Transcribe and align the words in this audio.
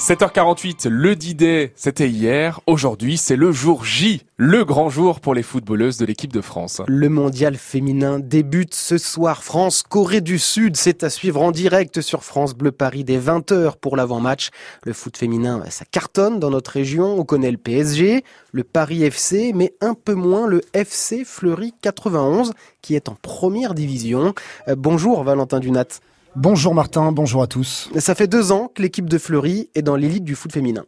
7h48, 0.00 0.88
le 0.88 1.14
D-Day, 1.14 1.74
c'était 1.76 2.08
hier. 2.08 2.62
Aujourd'hui, 2.66 3.18
c'est 3.18 3.36
le 3.36 3.52
jour 3.52 3.84
J, 3.84 4.22
le 4.38 4.64
grand 4.64 4.88
jour 4.88 5.20
pour 5.20 5.34
les 5.34 5.42
footballeuses 5.42 5.98
de 5.98 6.06
l'équipe 6.06 6.32
de 6.32 6.40
France. 6.40 6.80
Le 6.86 7.10
mondial 7.10 7.56
féminin 7.56 8.18
débute 8.18 8.74
ce 8.74 8.96
soir. 8.96 9.44
France, 9.44 9.82
Corée 9.86 10.22
du 10.22 10.38
Sud, 10.38 10.78
c'est 10.78 11.04
à 11.04 11.10
suivre 11.10 11.42
en 11.42 11.50
direct 11.50 12.00
sur 12.00 12.24
France 12.24 12.54
Bleu 12.54 12.72
Paris 12.72 13.04
dès 13.04 13.18
20h 13.18 13.74
pour 13.78 13.94
l'avant-match. 13.94 14.48
Le 14.84 14.94
foot 14.94 15.18
féminin, 15.18 15.62
ça 15.68 15.84
cartonne 15.84 16.40
dans 16.40 16.50
notre 16.50 16.70
région. 16.70 17.18
On 17.18 17.24
connaît 17.24 17.50
le 17.50 17.58
PSG, 17.58 18.24
le 18.52 18.64
Paris 18.64 19.04
FC, 19.04 19.52
mais 19.54 19.74
un 19.82 19.92
peu 19.92 20.14
moins 20.14 20.46
le 20.46 20.62
FC 20.72 21.26
Fleury 21.26 21.74
91 21.82 22.54
qui 22.80 22.94
est 22.94 23.10
en 23.10 23.16
première 23.20 23.74
division. 23.74 24.34
Euh, 24.68 24.76
bonjour 24.76 25.22
Valentin 25.24 25.60
Dunat. 25.60 26.00
Bonjour 26.36 26.76
Martin, 26.76 27.10
bonjour 27.10 27.42
à 27.42 27.48
tous. 27.48 27.90
Ça 27.98 28.14
fait 28.14 28.28
deux 28.28 28.52
ans 28.52 28.70
que 28.72 28.82
l'équipe 28.82 29.08
de 29.08 29.18
Fleury 29.18 29.68
est 29.74 29.82
dans 29.82 29.96
l'élite 29.96 30.22
du 30.22 30.36
foot 30.36 30.52
féminin. 30.52 30.84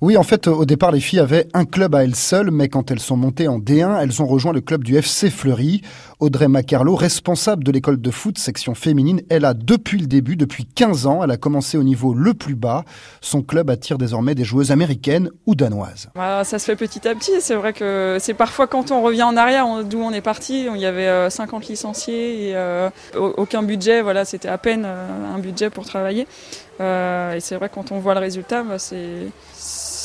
Oui, 0.00 0.16
en 0.16 0.22
fait, 0.22 0.48
au 0.48 0.64
départ, 0.64 0.90
les 0.90 1.00
filles 1.00 1.20
avaient 1.20 1.48
un 1.54 1.64
club 1.64 1.94
à 1.94 2.04
elles 2.04 2.16
seules, 2.16 2.50
mais 2.50 2.68
quand 2.68 2.90
elles 2.90 3.00
sont 3.00 3.16
montées 3.16 3.48
en 3.48 3.58
D1, 3.58 4.00
elles 4.02 4.22
ont 4.22 4.26
rejoint 4.26 4.52
le 4.52 4.60
club 4.60 4.84
du 4.84 4.96
FC 4.96 5.30
Fleury. 5.30 5.82
Audrey 6.20 6.48
Macarlo, 6.48 6.94
responsable 6.94 7.64
de 7.64 7.72
l'école 7.72 8.00
de 8.00 8.10
foot 8.10 8.38
section 8.38 8.74
féminine, 8.74 9.20
elle 9.28 9.44
a 9.44 9.52
depuis 9.52 9.98
le 9.98 10.06
début, 10.06 10.36
depuis 10.36 10.64
15 10.64 11.06
ans, 11.06 11.22
elle 11.22 11.30
a 11.30 11.36
commencé 11.36 11.76
au 11.76 11.82
niveau 11.82 12.14
le 12.14 12.34
plus 12.34 12.54
bas. 12.54 12.84
Son 13.20 13.42
club 13.42 13.68
attire 13.68 13.98
désormais 13.98 14.34
des 14.34 14.44
joueuses 14.44 14.70
américaines 14.70 15.30
ou 15.46 15.54
danoises. 15.54 16.08
Bah, 16.14 16.44
ça 16.44 16.58
se 16.58 16.64
fait 16.64 16.76
petit 16.76 17.06
à 17.06 17.14
petit. 17.14 17.40
C'est 17.40 17.54
vrai 17.54 17.72
que 17.72 18.16
c'est 18.20 18.34
parfois 18.34 18.66
quand 18.66 18.90
on 18.90 19.02
revient 19.02 19.22
en 19.22 19.36
arrière, 19.36 19.66
d'où 19.84 19.98
on 19.98 20.12
est 20.12 20.20
parti, 20.20 20.66
il 20.72 20.80
y 20.80 20.86
avait 20.86 21.28
50 21.30 21.62
euh, 21.62 21.66
licenciés 21.68 22.48
et 22.48 22.56
euh, 22.56 22.88
aucun 23.14 23.62
budget. 23.62 24.00
Voilà, 24.00 24.24
c'était 24.24 24.48
à 24.48 24.58
peine 24.58 24.84
euh, 24.86 25.34
un 25.34 25.38
budget 25.38 25.70
pour 25.70 25.84
travailler. 25.84 26.26
et 26.80 27.40
c'est 27.40 27.56
vrai 27.56 27.70
quand 27.72 27.92
on 27.92 27.98
voit 27.98 28.14
le 28.14 28.20
résultat, 28.20 28.62
bah, 28.62 28.78
c'est 28.78 29.28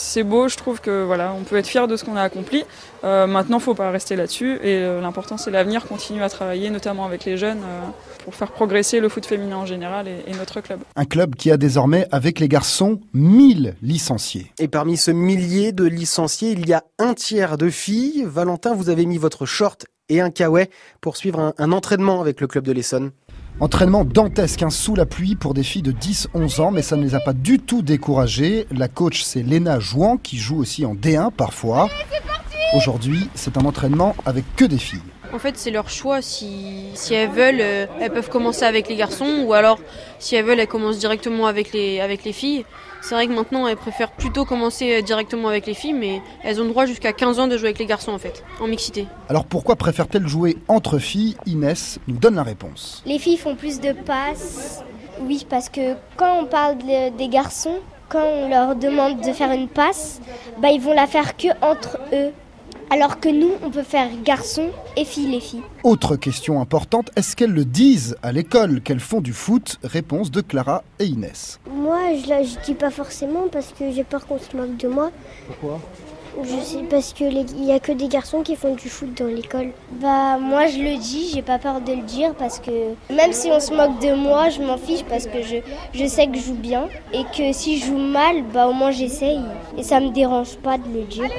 c'est 0.09 0.23
beau, 0.23 0.48
je 0.48 0.58
trouve 0.58 0.81
que 0.81 1.03
voilà, 1.03 1.36
on 1.39 1.44
peut 1.44 1.56
être 1.58 1.67
fier 1.67 1.88
de 1.88 1.95
ce 1.95 2.03
qu'on 2.03 2.16
a 2.16 2.23
accompli. 2.23 2.64
Euh, 3.03 3.28
maintenant, 3.28 3.59
faut 3.59 3.75
pas 3.75 3.92
rester 3.92 4.16
là-dessus 4.16 4.56
et 4.64 4.78
euh, 4.78 5.02
l'important 5.02 5.38
c'est 5.38 5.52
l'avenir, 5.52 5.86
continuer 5.86 6.23
à 6.23 6.30
travailler, 6.30 6.72
notamment 6.72 7.06
avec 7.06 7.25
les 7.25 7.38
jeunes, 7.38 7.59
euh, 7.59 7.81
pour 8.23 8.34
faire 8.34 8.52
progresser 8.52 9.00
le 9.00 9.08
foot 9.08 9.25
féminin 9.25 9.58
en 9.58 9.66
général 9.67 10.08
et, 10.08 10.34
notre 10.34 10.61
club. 10.61 10.80
Un 10.95 11.06
club 11.06 11.36
qui 11.36 11.52
a 11.52 11.58
désormais, 11.58 12.08
avec 12.11 12.39
les 12.39 12.47
garçons, 12.47 13.00
1000 13.14 13.75
licenciés. 13.84 14.52
Et 14.58 14.67
parmi 14.67 14.97
ce 14.97 15.11
millier 15.11 15.73
de 15.73 15.84
licenciés, 15.84 16.52
il 16.53 16.67
y 16.67 16.73
a 16.73 16.84
un 16.97 17.14
tiers 17.14 17.58
de 17.58 17.69
filles. 17.69 18.25
Valentin, 18.25 18.73
vous 18.73 18.89
avez 18.89 19.06
mis 19.06 19.17
votre 19.17 19.45
short 19.45 19.86
et 20.08 20.22
un 20.22 20.31
kawaii 20.31 20.69
pour 21.02 21.17
suivre 21.17 21.53
un 21.56 21.72
entraînement 21.72 22.19
avec 22.19 22.41
le 22.41 22.47
club 22.47 22.64
de 22.64 22.72
l'Essonne. 22.72 23.12
Entraînement 23.62 24.06
dantesque, 24.06 24.64
hein, 24.64 24.70
sous 24.70 24.96
la 24.96 25.06
pluie 25.06 25.36
pour 25.36 25.54
des 25.54 25.64
filles 25.64 25.82
de 25.82 25.92
10-11 25.92 26.62
ans, 26.62 26.72
mais 26.72 26.82
ça 26.82 26.96
ne 26.96 27.04
les 27.04 27.14
a 27.14 27.20
pas 27.20 27.34
du 27.34 27.60
tout 27.60 27.82
découragées. 27.82 28.66
La 28.72 28.88
coach, 28.88 29.22
c'est 29.24 29.44
Léna 29.44 29.82
Jouan, 29.82 30.16
qui 30.18 30.38
joue 30.38 30.58
aussi 30.58 30.86
en 30.86 30.96
D1 30.96 31.30
parfois. 31.32 31.90
Aujourd'hui, 32.74 33.28
c'est 33.36 33.58
un 33.58 33.66
entraînement 33.66 34.16
avec 34.26 34.46
que 34.56 34.64
des 34.64 34.78
filles. 34.78 35.02
En 35.31 35.39
fait, 35.39 35.58
c'est 35.58 35.72
leur 35.72 35.89
choix. 35.89 36.22
Si, 36.22 36.85
si 36.94 37.13
elles 37.13 37.30
veulent, 37.30 37.61
euh, 37.61 37.85
elles 38.02 38.11
peuvent 38.11 38.30
commencer 38.30 38.63
avec 38.63 38.89
les 38.89 38.95
garçons, 38.95 39.44
ou 39.45 39.53
alors, 39.53 39.80
si 40.17 40.35
elles 40.35 40.45
veulent, 40.45 40.59
elles 40.59 40.67
commencent 40.67 40.97
directement 40.99 41.45
avec 41.45 41.72
les, 41.72 41.99
avec 41.99 42.23
les 42.23 42.33
filles. 42.33 42.66
C'est 43.02 43.16
vrai 43.16 43.27
que 43.27 43.33
maintenant, 43.33 43.67
elles 43.67 43.77
préfèrent 43.77 44.11
plutôt 44.11 44.44
commencer 44.44 44.97
euh, 44.97 45.02
directement 45.02 45.47
avec 45.47 45.67
les 45.67 45.73
filles, 45.73 45.94
mais 45.94 46.22
elles 46.44 46.59
ont 46.59 46.63
le 46.63 46.69
droit 46.72 46.85
jusqu'à 46.85 47.13
15 47.13 47.39
ans 47.39 47.47
de 47.47 47.57
jouer 47.57 47.67
avec 47.69 47.80
les 47.80 47.85
garçons, 47.85 48.11
en 48.11 48.17
fait, 48.17 48.44
en 48.59 48.67
mixité. 48.67 49.07
Alors 49.30 49.45
pourquoi 49.45 49.75
préfèrent-elles 49.75 50.27
jouer 50.27 50.57
entre 50.67 50.97
filles? 50.97 51.38
Inès 51.45 52.00
nous 52.07 52.17
donne 52.17 52.35
la 52.35 52.44
réponse. 52.44 53.03
Les 53.05 53.19
filles 53.19 53.38
font 53.38 53.55
plus 53.55 53.80
de 53.80 53.94
passes. 53.94 54.83
Oui, 55.22 55.45
parce 55.50 55.69
que 55.69 55.95
quand 56.17 56.39
on 56.41 56.45
parle 56.45 56.77
des 57.17 57.27
garçons, 57.27 57.80
quand 58.09 58.23
on 58.23 58.50
leur 58.50 58.75
demande 58.75 59.22
de 59.22 59.31
faire 59.31 59.52
une 59.52 59.67
passe, 59.67 60.19
bah, 60.57 60.69
ils 60.72 60.81
vont 60.81 60.94
la 60.94 61.07
faire 61.07 61.38
que 61.38 61.47
entre 61.61 62.00
eux. 62.13 62.31
Alors 62.92 63.20
que 63.20 63.30
nous, 63.30 63.52
on 63.64 63.70
peut 63.70 63.84
faire 63.84 64.09
garçons 64.23 64.69
et 64.97 65.06
filles 65.06 65.30
les 65.30 65.40
filles. 65.40 65.62
Autre 65.84 66.16
question 66.16 66.59
importante, 66.59 67.12
est-ce 67.16 67.36
qu'elles 67.36 67.53
le 67.53 67.63
disent 67.63 68.18
à 68.24 68.31
l'école 68.31 68.81
qu'elles 68.81 69.00
font 69.00 69.22
du 69.22 69.31
foot? 69.31 69.78
Réponse 69.84 70.31
de 70.31 70.41
Clara 70.41 70.84
et 70.97 71.06
Inès. 71.06 71.59
Moi, 71.72 72.00
je 72.16 72.34
ne 72.34 72.66
dis 72.66 72.74
pas 72.74 72.90
forcément 72.90 73.47
parce 73.52 73.74
que 73.78 73.91
j'ai 73.91 74.03
peur 74.03 74.25
qu'on 74.25 74.40
se 74.40 74.58
moque 74.58 74.75
de 74.78 74.88
moi. 74.88 75.12
Pourquoi? 75.46 75.80
Je 76.44 76.63
sais 76.63 76.83
parce 76.89 77.13
que 77.13 77.23
il 77.23 77.66
y 77.66 77.72
a 77.72 77.79
que 77.79 77.91
des 77.91 78.07
garçons 78.07 78.41
qui 78.41 78.55
font 78.55 78.75
du 78.75 78.89
foot 78.89 79.09
dans 79.17 79.27
l'école. 79.27 79.72
Bah 80.01 80.38
moi 80.39 80.67
je 80.67 80.79
le 80.79 80.97
dis, 80.97 81.31
j'ai 81.33 81.41
pas 81.41 81.59
peur 81.59 81.81
de 81.81 81.94
le 81.94 82.03
dire 82.03 82.33
parce 82.35 82.59
que 82.59 82.94
même 83.13 83.33
si 83.33 83.50
on 83.51 83.59
se 83.59 83.73
moque 83.73 84.00
de 84.00 84.16
moi, 84.16 84.50
je 84.50 84.61
m'en 84.61 84.77
fiche 84.77 85.03
parce 85.03 85.25
que 85.25 85.41
je, 85.41 85.57
je 85.94 86.05
sais 86.05 86.27
que 86.27 86.38
je 86.38 86.44
joue 86.44 86.55
bien 86.55 86.88
et 87.13 87.23
que 87.35 87.53
si 87.53 87.79
je 87.79 87.88
joue 87.88 87.97
mal, 87.97 88.44
bah 88.53 88.67
au 88.67 88.73
moins 88.73 88.91
j'essaye 88.91 89.41
et 89.77 89.83
ça 89.83 90.00
me 90.00 90.09
dérange 90.09 90.57
pas 90.57 90.77
de 90.77 90.88
le 90.94 91.03
dire. 91.03 91.29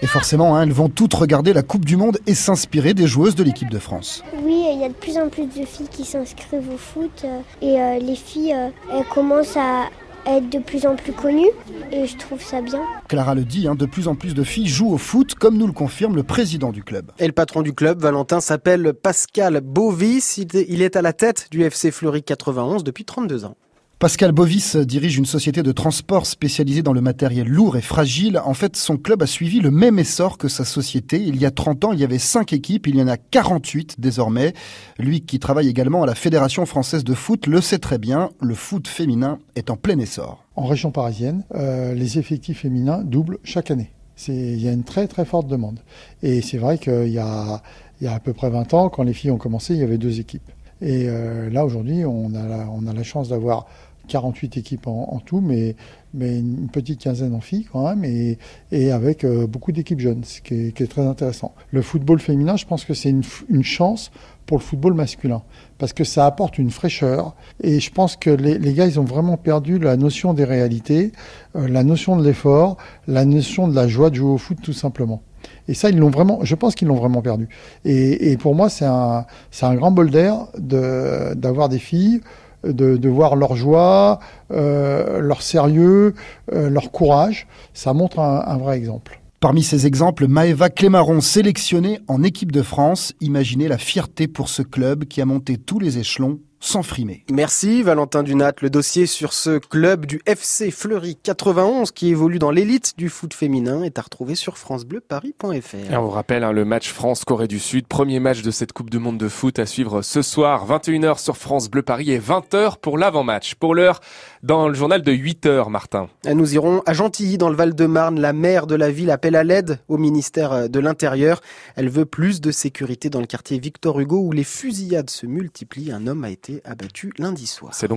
Et 0.00 0.06
forcément, 0.06 0.56
hein, 0.56 0.62
elles 0.62 0.72
vont 0.72 0.88
toutes 0.88 1.14
regarder 1.14 1.52
la 1.52 1.62
Coupe 1.62 1.84
du 1.84 1.96
Monde 1.96 2.18
et 2.26 2.34
s'inspirer 2.34 2.94
des 2.94 3.08
joueuses 3.08 3.34
de 3.34 3.42
l'équipe 3.42 3.68
de 3.68 3.80
France. 3.80 4.22
Oui, 4.44 4.64
il 4.72 4.80
y 4.80 4.84
a 4.84 4.88
de 4.88 4.94
plus 4.94 5.18
en 5.18 5.28
plus 5.28 5.46
de 5.46 5.64
filles 5.64 5.88
qui 5.90 6.04
s'inscrivent 6.04 6.72
au 6.72 6.78
foot 6.78 7.24
euh, 7.24 7.40
et 7.60 7.80
euh, 7.80 7.98
les 7.98 8.14
filles, 8.14 8.54
euh, 8.54 8.68
elles 8.92 9.06
commencent 9.06 9.56
à 9.56 9.86
être 10.26 10.50
de 10.50 10.58
plus 10.58 10.86
en 10.86 10.96
plus 10.96 11.12
connue 11.12 11.48
et 11.92 12.06
je 12.06 12.16
trouve 12.16 12.42
ça 12.42 12.60
bien. 12.60 12.82
Clara 13.08 13.34
le 13.34 13.44
dit, 13.44 13.68
hein, 13.68 13.74
de 13.74 13.86
plus 13.86 14.08
en 14.08 14.14
plus 14.14 14.34
de 14.34 14.44
filles 14.44 14.66
jouent 14.66 14.92
au 14.92 14.98
foot, 14.98 15.34
comme 15.34 15.56
nous 15.56 15.66
le 15.66 15.72
confirme 15.72 16.16
le 16.16 16.22
président 16.22 16.70
du 16.70 16.82
club. 16.82 17.10
Et 17.18 17.26
le 17.26 17.32
patron 17.32 17.62
du 17.62 17.72
club, 17.72 18.00
Valentin, 18.00 18.40
s'appelle 18.40 18.94
Pascal 18.94 19.60
Bovis. 19.60 20.38
Il 20.38 20.82
est 20.82 20.96
à 20.96 21.02
la 21.02 21.12
tête 21.12 21.48
du 21.50 21.62
FC 21.62 21.90
Fleury 21.90 22.22
91 22.22 22.84
depuis 22.84 23.04
32 23.04 23.44
ans. 23.44 23.56
Pascal 23.98 24.30
Bovis 24.30 24.76
dirige 24.76 25.18
une 25.18 25.26
société 25.26 25.64
de 25.64 25.72
transport 25.72 26.24
spécialisée 26.24 26.84
dans 26.84 26.92
le 26.92 27.00
matériel 27.00 27.48
lourd 27.48 27.76
et 27.76 27.82
fragile. 27.82 28.40
En 28.44 28.54
fait, 28.54 28.76
son 28.76 28.96
club 28.96 29.24
a 29.24 29.26
suivi 29.26 29.58
le 29.58 29.72
même 29.72 29.98
essor 29.98 30.38
que 30.38 30.46
sa 30.46 30.64
société. 30.64 31.20
Il 31.20 31.36
y 31.36 31.44
a 31.44 31.50
30 31.50 31.84
ans, 31.84 31.92
il 31.92 31.98
y 31.98 32.04
avait 32.04 32.20
5 32.20 32.52
équipes, 32.52 32.86
il 32.86 32.94
y 32.94 33.02
en 33.02 33.08
a 33.08 33.16
48 33.16 33.96
désormais. 33.98 34.54
Lui 35.00 35.22
qui 35.22 35.40
travaille 35.40 35.66
également 35.66 36.04
à 36.04 36.06
la 36.06 36.14
Fédération 36.14 36.64
française 36.64 37.02
de 37.02 37.12
foot 37.12 37.48
le 37.48 37.60
sait 37.60 37.80
très 37.80 37.98
bien, 37.98 38.30
le 38.40 38.54
foot 38.54 38.86
féminin 38.86 39.40
est 39.56 39.68
en 39.68 39.76
plein 39.76 39.98
essor. 39.98 40.44
En 40.54 40.66
région 40.66 40.92
parisienne, 40.92 41.42
euh, 41.56 41.92
les 41.92 42.20
effectifs 42.20 42.60
féminins 42.60 43.02
doublent 43.02 43.38
chaque 43.42 43.72
année. 43.72 43.90
Il 44.28 44.62
y 44.62 44.68
a 44.68 44.72
une 44.72 44.84
très 44.84 45.08
très 45.08 45.24
forte 45.24 45.48
demande. 45.48 45.80
Et 46.22 46.40
c'est 46.40 46.58
vrai 46.58 46.78
qu'il 46.78 47.08
y 47.08 47.18
a, 47.18 47.62
à 48.06 48.20
peu 48.20 48.32
près 48.32 48.48
20 48.48 48.74
ans, 48.74 48.90
quand 48.90 49.02
les 49.02 49.12
filles 49.12 49.32
ont 49.32 49.38
commencé, 49.38 49.74
il 49.74 49.80
y 49.80 49.84
avait 49.84 49.98
deux 49.98 50.20
équipes. 50.20 50.48
Et 50.80 51.06
euh, 51.08 51.50
là, 51.50 51.64
aujourd'hui, 51.64 52.04
on 52.04 52.32
a 52.36 52.92
la 52.94 53.02
chance 53.02 53.30
d'avoir 53.30 53.66
48 54.08 54.56
équipes 54.56 54.86
en, 54.86 55.20
tout, 55.24 55.40
mais, 55.40 55.76
mais 56.14 56.38
une 56.38 56.68
petite 56.68 57.00
quinzaine 57.00 57.34
en 57.34 57.40
filles 57.40 57.66
quand 57.70 57.86
même, 57.86 58.04
et, 58.04 58.38
et 58.72 58.90
avec 58.90 59.24
euh, 59.24 59.46
beaucoup 59.46 59.72
d'équipes 59.72 60.00
jeunes, 60.00 60.24
ce 60.24 60.40
qui 60.40 60.54
est, 60.54 60.90
très 60.90 61.06
intéressant. 61.06 61.54
Le 61.70 61.82
football 61.82 62.18
féminin, 62.18 62.56
je 62.56 62.66
pense 62.66 62.84
que 62.84 62.94
c'est 62.94 63.10
une, 63.10 63.22
chance 63.62 64.10
pour 64.46 64.58
le 64.58 64.62
football 64.62 64.94
masculin, 64.94 65.42
parce 65.78 65.92
que 65.92 66.04
ça 66.04 66.26
apporte 66.26 66.58
une 66.58 66.70
fraîcheur, 66.70 67.34
et 67.62 67.80
je 67.80 67.90
pense 67.92 68.16
que 68.16 68.30
les, 68.30 68.72
gars, 68.72 68.86
ils 68.86 68.98
ont 68.98 69.04
vraiment 69.04 69.36
perdu 69.36 69.78
la 69.78 69.96
notion 69.96 70.34
des 70.34 70.44
réalités, 70.44 71.12
euh, 71.56 71.68
la 71.68 71.84
notion 71.84 72.16
de 72.16 72.24
l'effort, 72.24 72.76
la 73.06 73.24
notion 73.24 73.68
de 73.68 73.74
la 73.74 73.86
joie 73.86 74.10
de 74.10 74.16
jouer 74.16 74.30
au 74.30 74.38
foot 74.38 74.58
tout 74.62 74.72
simplement. 74.72 75.22
Et 75.68 75.74
ça, 75.74 75.90
ils 75.90 75.98
l'ont 75.98 76.10
vraiment, 76.10 76.40
je 76.42 76.54
pense 76.54 76.74
qu'ils 76.74 76.88
l'ont 76.88 76.96
vraiment 76.96 77.22
perdu. 77.22 77.48
Et, 77.84 78.32
et, 78.32 78.36
pour 78.36 78.54
moi, 78.54 78.68
c'est 78.68 78.86
un, 78.86 79.26
un 79.62 79.74
grand 79.74 79.90
bol 79.90 80.10
d'air 80.10 80.46
d'avoir 80.58 81.68
des 81.68 81.78
filles 81.78 82.20
de, 82.64 83.08
voir 83.08 83.36
leur 83.36 83.56
joie, 83.56 84.20
euh, 84.50 85.20
leur 85.20 85.42
sérieux, 85.42 86.14
euh, 86.52 86.70
leur 86.70 86.90
courage. 86.90 87.46
Ça 87.74 87.92
montre 87.92 88.18
un, 88.18 88.56
vrai 88.56 88.76
exemple. 88.76 89.20
Parmi 89.40 89.62
ces 89.62 89.86
exemples, 89.86 90.26
Maëva 90.26 90.68
Clémaron, 90.68 91.20
sélectionnée 91.20 92.00
en 92.08 92.22
équipe 92.22 92.50
de 92.50 92.62
France. 92.62 93.14
Imaginez 93.20 93.68
la 93.68 93.78
fierté 93.78 94.26
pour 94.26 94.48
ce 94.48 94.62
club 94.62 95.04
qui 95.04 95.20
a 95.20 95.26
monté 95.26 95.56
tous 95.56 95.78
les 95.78 95.98
échelons 95.98 96.40
sans 96.60 96.82
frimer. 96.82 97.24
Merci 97.30 97.82
Valentin 97.82 98.22
Dunat. 98.22 98.52
Le 98.60 98.70
dossier 98.70 99.06
sur 99.06 99.32
ce 99.32 99.58
club 99.58 100.06
du 100.06 100.20
FC 100.26 100.70
Fleury 100.70 101.16
91 101.22 101.92
qui 101.92 102.08
évolue 102.08 102.38
dans 102.38 102.50
l'élite 102.50 102.94
du 102.96 103.08
foot 103.08 103.34
féminin 103.34 103.82
est 103.82 103.98
à 103.98 104.02
retrouver 104.02 104.34
sur 104.34 104.58
francebleuparis.fr. 104.58 105.92
On 105.92 106.02
vous 106.02 106.10
rappelle 106.10 106.44
hein, 106.44 106.52
le 106.52 106.64
match 106.64 106.90
France-Corée 106.90 107.48
du 107.48 107.58
Sud, 107.58 107.86
premier 107.86 108.20
match 108.20 108.42
de 108.42 108.50
cette 108.50 108.72
Coupe 108.72 108.90
du 108.90 108.98
Monde 108.98 109.18
de 109.18 109.28
foot 109.28 109.58
à 109.58 109.66
suivre 109.66 110.02
ce 110.02 110.22
soir, 110.22 110.66
21h 110.68 111.18
sur 111.18 111.36
France 111.36 111.68
Bleu 111.70 111.82
Paris 111.82 112.10
et 112.10 112.18
20h 112.18 112.78
pour 112.80 112.98
l'avant-match. 112.98 113.54
Pour 113.54 113.74
l'heure, 113.74 114.00
dans 114.42 114.68
le 114.68 114.74
journal 114.74 115.02
de 115.02 115.12
8h, 115.12 115.68
Martin. 115.70 116.08
Nous 116.24 116.54
irons 116.54 116.82
à 116.86 116.92
Gentilly, 116.92 117.38
dans 117.38 117.48
le 117.48 117.56
Val-de-Marne. 117.56 118.20
La 118.20 118.32
maire 118.32 118.66
de 118.66 118.74
la 118.74 118.90
ville 118.90 119.10
appelle 119.10 119.36
à 119.36 119.44
l'aide 119.44 119.80
au 119.88 119.98
ministère 119.98 120.68
de 120.68 120.80
l'Intérieur. 120.80 121.40
Elle 121.76 121.88
veut 121.88 122.04
plus 122.04 122.40
de 122.40 122.50
sécurité 122.50 123.10
dans 123.10 123.20
le 123.20 123.26
quartier 123.26 123.58
Victor 123.58 123.98
Hugo 124.00 124.18
où 124.18 124.32
les 124.32 124.44
fusillades 124.44 125.10
se 125.10 125.26
multiplient. 125.26 125.92
Un 125.92 126.06
homme 126.06 126.24
a 126.24 126.30
été 126.30 126.60
abattu 126.64 127.12
lundi 127.18 127.46
soir. 127.46 127.74
C'est 127.74 127.88
donc 127.88 127.96